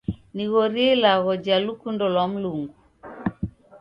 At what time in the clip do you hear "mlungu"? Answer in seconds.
2.31-2.75